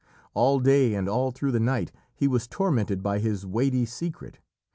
All 0.33 0.59
day 0.59 0.95
and 0.95 1.07
all 1.07 1.29
through 1.29 1.51
the 1.51 1.59
night 1.59 1.91
he 2.15 2.27
was 2.27 2.47
tormented 2.47 3.03
by 3.03 3.19
his 3.19 3.45
weighty 3.45 3.85
secret. 3.85 4.39